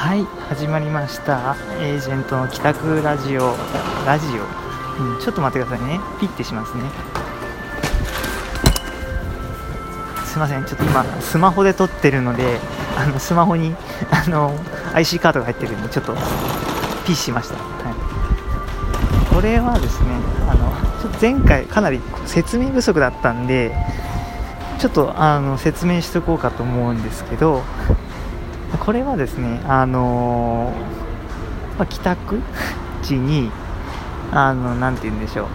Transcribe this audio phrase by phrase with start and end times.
[0.00, 1.54] はい始まりました。
[1.78, 3.54] エージェントの帰宅ラジオ。
[4.06, 6.00] ラジオ、うん、ちょっと待ってくださいね。
[6.18, 6.84] ピッてしますね。
[10.24, 12.60] すいませんちょっと今スマホで撮ってるので
[12.96, 13.74] あのスマホに
[14.10, 14.58] あの
[14.94, 16.14] IC カードが入ってるんでちょっと
[17.04, 17.90] ピッしました、は
[19.30, 20.08] い、これはですね
[20.48, 20.72] あの
[21.02, 23.76] ちょっと前回かなり説明不足だったんで
[24.78, 27.62] ちょっとあの説明しておこうかと思うんですけど
[28.80, 30.72] これはですね、あの、
[31.78, 32.40] まあ、帰宅
[33.02, 33.50] 時に、
[34.32, 35.46] あの、なんて言うんでしょう。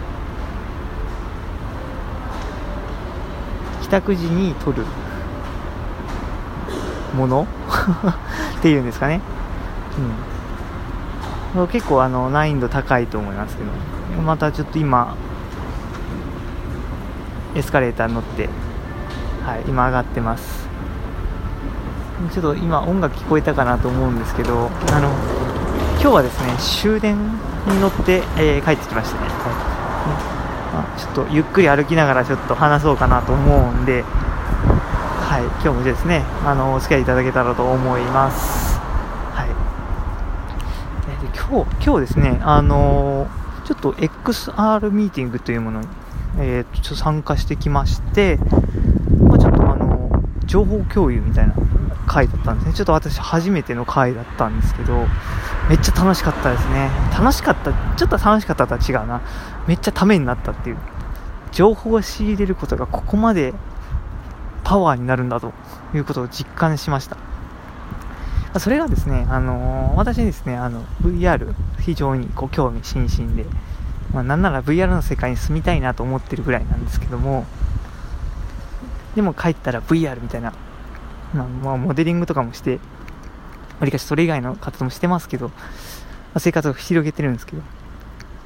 [3.82, 4.84] 帰宅時に撮る
[7.14, 7.46] もの？
[8.58, 9.20] っていうんですかね。
[11.54, 11.68] うん。
[11.68, 15.14] 結構あの難易度高いと思いますけど、またちょっと今、
[17.54, 18.48] エスカレーター乗って、
[19.44, 20.65] はい、今上がってます。
[22.32, 25.08] ちょっと今音楽聞こえたかなと思うんですけどあの
[26.00, 29.82] 今日はですね終電に乗って、えー、帰ってきましたね、は
[30.32, 30.36] い。
[30.72, 38.78] まあ、ちょっとゆっくり歩きながらちょっと話そうかなと思うんで、はい、今日もですねあのお付き合いいただけたらと思います、
[39.32, 39.48] はい、
[41.22, 43.26] で今日今日ですねあの
[43.64, 45.88] ちょっと XR ミーティングというものに、
[46.38, 48.38] えー、ちょっと参加してきまして、
[49.18, 51.54] まあ、ちょっとあの情報共有みたいな
[52.06, 52.74] 回だったんですね。
[52.74, 55.06] ちょっと私初めての回だったんですけど、
[55.68, 56.90] めっちゃ楽しかったですね。
[57.12, 59.20] 楽しかった、ちょっと楽しかったとは違うな。
[59.66, 60.78] めっちゃためになったっていう。
[61.52, 63.54] 情報を仕入れることがここまで
[64.62, 65.52] パワーになるんだと
[65.94, 67.16] いうことを実感しました。
[68.58, 73.46] それがですね、あのー、私ですね、あの、VR 非常にこう興味津々で、
[74.12, 77.44] まあ、なんなら VR の世界に住みたいなと思ってるぐらいなんですけども、
[79.14, 80.52] でも帰ったら VR みたいな
[81.34, 82.78] まあ、モデリングとかもして、
[83.80, 85.54] わりかしそれ以外の活動もしてますけど、ま
[86.34, 87.62] あ、生活を広げてるんですけど、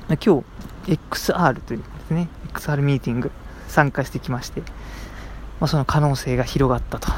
[0.09, 0.43] まあ、今
[0.87, 3.31] 日、XR というですね、XR ミーティング
[3.69, 4.67] 参加してきまして、ま
[5.63, 7.13] あ、その可能性が広がったと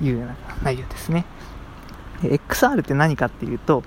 [0.00, 1.24] いうような内容ですね。
[2.22, 3.82] XR って何かっていうと、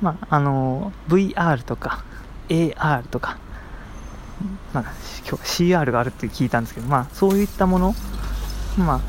[0.00, 2.04] まあ、あの、VR とか
[2.48, 3.38] AR とか、
[4.72, 4.84] まあ、
[5.28, 7.94] 今日 CR があるって聞いたんですけど、まあ、そういったもの、
[8.78, 9.00] まあ、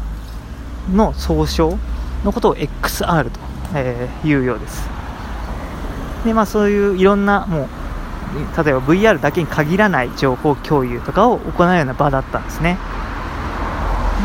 [0.91, 1.77] の総称
[2.23, 3.39] のことを XR と、
[3.75, 4.89] えー、いうようです。
[6.25, 7.67] で、まあそういういろんなもう、
[8.63, 12.77] 例えば VR だけに限らない情報共有とかを行うような場だったんですね。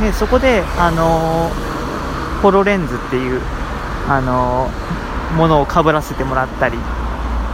[0.00, 3.41] で、そこで、あのー、ホロレンズっていう、
[4.09, 6.79] あのー、ものをかぶらせてもらったり、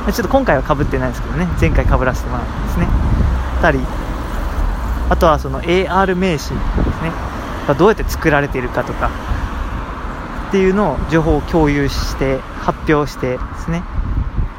[0.06, 2.86] ちょっと今回はかぶってないですけどね、前回かぶらせてもらったんですね。
[3.60, 3.80] たり、
[5.10, 7.12] あとはその AR 名詞ですね。
[7.74, 9.10] どうやって作られているかとか
[10.48, 13.82] っていうのを情報を共有して発表してですね。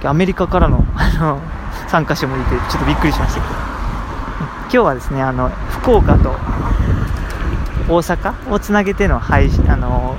[0.03, 1.41] アメリカからのあの
[1.87, 3.53] 参加者もいてちょっとびっくりしましたけど。
[4.69, 6.29] 今日はですねあの福岡と
[7.91, 10.15] 大阪をつなげての配信あの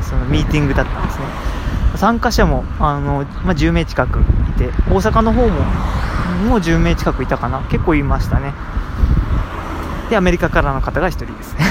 [0.00, 1.24] そのミーティングだったんですね。
[1.96, 4.22] 参加者もあの、まあ、10名近くい
[4.58, 5.50] て大阪の方も
[6.48, 7.60] もう10名近くいたかな。
[7.70, 8.54] 結構いましたね。
[10.08, 11.64] でアメリカからの方が1人ですね。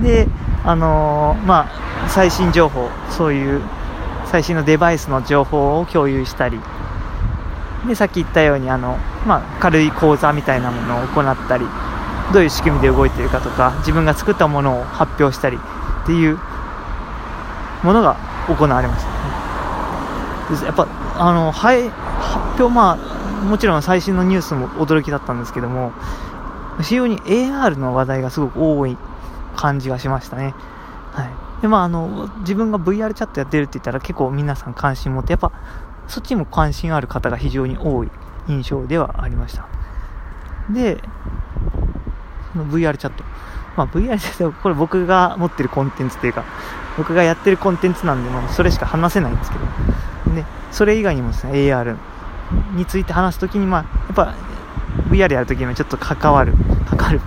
[0.00, 0.28] で、
[0.64, 1.68] あのー、ま
[2.04, 3.62] あ、最新情報、そういう
[4.26, 6.60] 最新のデバイスの情報を共有したり、
[7.86, 11.66] で、さっき言ったように、あの、まあ、軽い講座みたいなものを行ったり、
[12.32, 15.58] どういう仕組みで動いているかとか、自分が作ったものを発表したり
[16.02, 16.38] っていう。
[17.86, 18.16] ものが
[18.48, 19.10] 行われました、
[20.60, 20.66] ね。
[20.66, 25.92] やっぱ、あの、はい、発表、まあ、もちろん最新のニュースも驚きだったんですけども、
[26.80, 28.96] 非常に AR の話題がすごく多い
[29.56, 30.54] 感じがしましたね。
[31.12, 31.62] はい。
[31.62, 35.52] で、まあ、あの、自分が VR チャットやってるって言ったら結構皆さん関心持って、やっぱ、
[36.06, 38.10] そっちも関心ある方が非常に多い
[38.48, 39.66] 印象ではありました。
[40.70, 41.00] で、
[42.52, 43.24] その VRChat。
[43.76, 46.44] まあ、 VRChat、これ僕が持ってるコンテンツっていうか、
[46.96, 51.96] 僕がやってるコンテンツなんで、もうそれしか話せないんですけど、で、それ以外にもですね、AR
[52.74, 54.34] について話すときに、まあ、やっぱ、
[55.10, 56.54] VR やるときにもちょっと関わる、
[56.88, 57.20] かかる、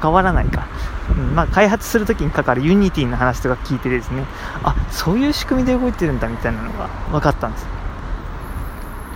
[0.00, 0.66] 関わらないか。
[1.14, 4.24] まあ、開発するときにかかる Unity の話とか聞いてですね、
[4.62, 7.66] あ、そういう仕組みで動いてるんだみたいなのが分かったんです。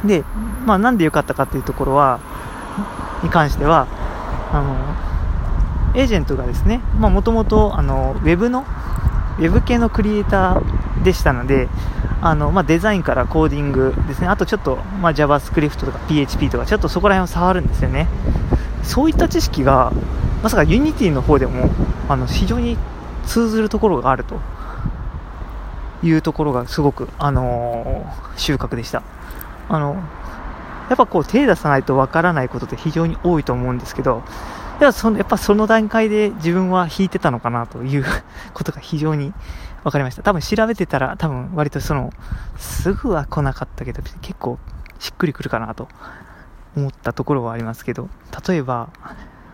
[0.04, 0.24] で、
[0.64, 2.20] まあ、なんで良かったかっていうところは、
[3.22, 3.86] に関しては、
[4.52, 8.64] あの、エージェントがですね、まあ、もともと、あの、ウェブの、
[9.38, 11.68] ウェブ系のクリエイターでしたので、
[12.20, 18.06] あの、まあ、デザインからコーディングですね、あとちょっと、まあ、JavaScript とか PHP とか、ちょっとそこら辺を触るんですよね。
[18.82, 19.92] そういった知識が、
[20.42, 21.68] まさか Unity の方でも
[22.08, 22.76] あの非常に
[23.26, 24.40] 通ずるところがあると
[26.02, 29.02] いうところがすごく、あのー、収穫でした。
[29.68, 29.96] あの
[30.88, 34.22] やっぱこう手出さないとわからないことって非常に多いと思うんですけど、
[34.80, 38.04] やそのやっぱその段階で自分は引いてたのかなという
[38.54, 39.34] ことが非常に
[39.84, 40.22] 分かりました。
[40.22, 42.10] 多分調べてたら多分割とその
[42.56, 44.58] すぐは来なかったけど結構
[44.98, 45.88] しっくりくるかなと
[46.76, 48.08] 思ったところはありますけど、
[48.46, 48.88] 例えば、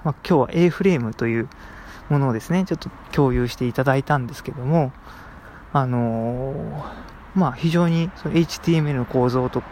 [0.05, 1.49] まあ、今日は A フレームという
[2.11, 4.93] ものをですね、ちょっと共有していただいたんですけども、
[5.73, 9.63] あのー、まあ非常にその HTML の構造と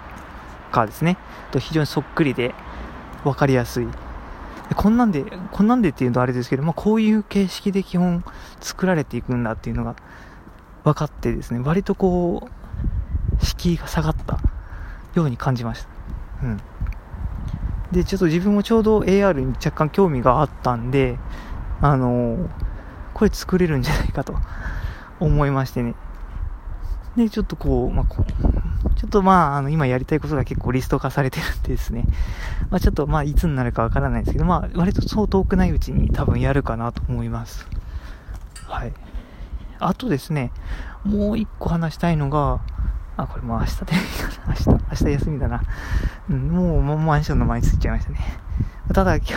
[0.72, 1.18] かですね、
[1.52, 2.54] と非常にそっくりで
[3.24, 3.88] 分かりやすい。
[4.74, 8.24] こんなんで、こんなんでっていうとあれですけど、まあ、こういう形式で基本
[8.60, 9.96] 作られていくんだっていうのが
[10.82, 12.48] 分かってですね、割とこ
[13.40, 14.38] う、敷居が下がった
[15.14, 15.88] ように感じました。
[16.46, 16.60] うん。
[17.92, 21.18] で、ちょっと自分もちょうど AR に若干興味があったんで、
[21.80, 22.48] あのー、
[23.14, 24.34] これ作れるんじゃないかと
[25.20, 25.94] 思いましてね。
[27.16, 28.32] で、ちょっとこう、まあ、こう
[28.96, 32.04] ちょっとまあ、あの、今やりたいことが結構リスト化されてるんでですね。
[32.70, 37.66] まあ、ちょっとまあ、いつになるかわからないですけど、まあ、割とそう遠くないうちに多分やるかなと思います。
[38.68, 38.92] はい。
[39.80, 40.52] あとですね、
[41.04, 42.60] もう一個話したいのが、
[43.16, 43.92] あ、これもう明日で。
[44.48, 44.76] 明日、明
[45.06, 45.62] 日休みだな。
[46.30, 48.18] うん、もう、マンションの前に着いちゃいましたね。
[48.92, 49.32] ただ今日、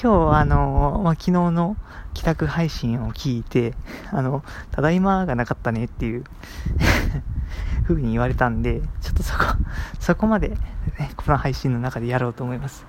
[0.00, 1.76] 今日あの、まあ、昨日の
[2.14, 3.74] 帰宅配信を聞いて、
[4.10, 6.24] あの、ただいまがなかったねっていう
[7.88, 9.44] 風に言われたんで、ちょっとそこ、
[9.98, 10.50] そこまで、
[10.98, 12.86] ね、この配信の中でやろうと思います。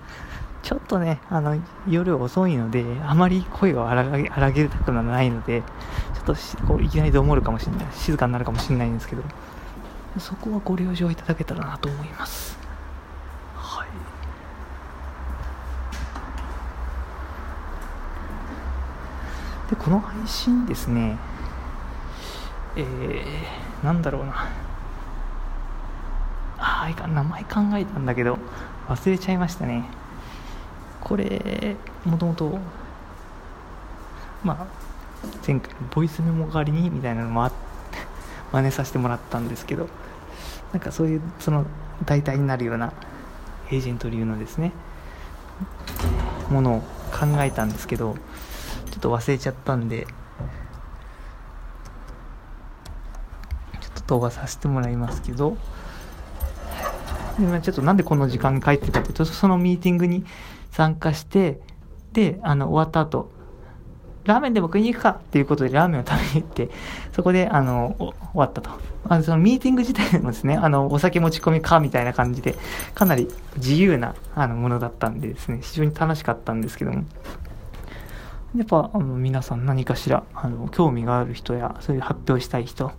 [0.63, 1.57] ちょっとね、あの、
[1.87, 9.23] 夜遅いので、あまり声を荒げ荒げたくないので、ちょっとこういきなりどもるかもしれない、静かになるかもしれないんですけど、
[10.19, 12.57] そこはご了承いただけたらなと思います。
[13.55, 13.87] はい。
[19.69, 21.17] で、この配信ですね、
[22.75, 24.47] えー、なんだろうな。
[26.59, 28.37] ああ、名前考えたんだけど、
[28.87, 29.85] 忘れちゃいましたね。
[31.01, 31.75] これ、
[32.05, 32.59] もともと、
[34.43, 34.67] まあ、
[35.45, 37.72] 前回、ボイスメモ代わりにみたいなのもあって、
[38.53, 39.89] 真似させてもらったんですけど
[40.71, 41.65] なんかそういうその
[42.05, 42.93] 代替になるような
[43.71, 44.71] エージェント流のですね
[46.49, 46.79] ものを
[47.11, 48.15] 考えたんですけど
[48.91, 50.05] ちょっと忘れちゃったんで
[53.81, 55.57] ちょっと動画させてもらいますけど
[57.39, 60.25] 今ちょっとなんでこの時間に帰ってるかというとそのミーティングに
[60.71, 61.59] 参加して
[62.11, 63.31] であの終わった後
[64.25, 66.69] ラーメンでも食いに行くかっていうことでラーメンを食べに行って、
[67.13, 68.69] そこで、あの、終わったと。
[69.05, 72.55] あのそのミーティング自体もですね、あの、お酒持ち込みかみたいな感じで、
[72.95, 73.27] かなり
[73.57, 77.03] 自由なあのものだったんでですね、非常に楽しかったんですけども、
[78.55, 82.91] やっぱ、あの皆さん何かしら、あの、興味がある人や、そういう発表したい人、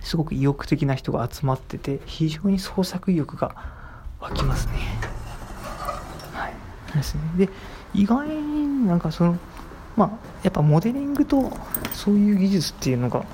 [0.00, 3.54] すごく意欲的な人が集まってて、非常に創作意欲が
[4.20, 4.72] 湧きますね。
[6.32, 6.54] はい。
[6.94, 7.20] ですね。
[7.36, 7.48] で、
[7.94, 9.38] 意外になんかその、
[9.96, 10.10] まあ、
[10.42, 11.50] やっぱモデリングと
[11.92, 13.24] そういう技術っていうのがや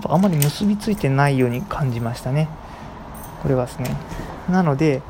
[0.00, 2.48] っぱあまり結びついてないように感じましたね。
[3.42, 3.96] これはですね。
[4.48, 5.02] なので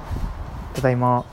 [0.74, 1.24] ただいま